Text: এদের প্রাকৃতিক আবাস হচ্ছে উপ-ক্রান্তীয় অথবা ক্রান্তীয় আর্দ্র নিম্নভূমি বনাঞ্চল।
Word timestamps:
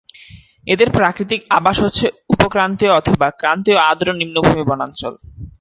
এদের 0.67 0.89
প্রাকৃতিক 0.91 1.41
আবাস 1.49 1.77
হচ্ছে 1.83 2.05
উপ-ক্রান্তীয় 2.29 2.91
অথবা 2.91 3.27
ক্রান্তীয় 3.31 3.77
আর্দ্র 3.81 4.07
নিম্নভূমি 4.13 4.63
বনাঞ্চল। 4.63 5.13